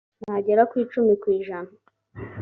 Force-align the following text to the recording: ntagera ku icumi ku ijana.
ntagera 0.21 0.61
ku 0.69 0.75
icumi 0.83 1.13
ku 1.21 1.27
ijana. 1.37 1.71